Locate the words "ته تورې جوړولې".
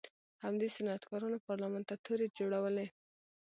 1.89-2.87